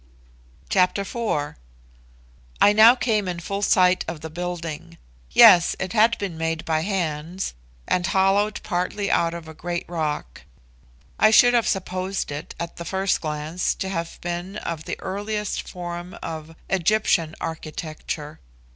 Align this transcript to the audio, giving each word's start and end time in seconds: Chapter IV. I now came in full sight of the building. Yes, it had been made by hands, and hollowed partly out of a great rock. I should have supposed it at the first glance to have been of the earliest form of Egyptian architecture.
Chapter 0.67 1.01
IV. 1.01 1.53
I 2.59 2.73
now 2.73 2.95
came 2.95 3.27
in 3.27 3.39
full 3.39 3.61
sight 3.61 4.03
of 4.07 4.21
the 4.21 4.31
building. 4.31 4.97
Yes, 5.29 5.75
it 5.77 5.93
had 5.93 6.17
been 6.17 6.39
made 6.39 6.65
by 6.65 6.79
hands, 6.81 7.53
and 7.87 8.07
hollowed 8.07 8.61
partly 8.63 9.11
out 9.11 9.35
of 9.35 9.47
a 9.47 9.53
great 9.53 9.87
rock. 9.87 10.41
I 11.19 11.29
should 11.29 11.53
have 11.53 11.67
supposed 11.67 12.31
it 12.31 12.55
at 12.59 12.77
the 12.77 12.85
first 12.85 13.21
glance 13.21 13.75
to 13.75 13.89
have 13.89 14.17
been 14.21 14.57
of 14.57 14.85
the 14.85 14.99
earliest 15.01 15.69
form 15.69 16.17
of 16.23 16.55
Egyptian 16.67 17.35
architecture. 17.39 18.39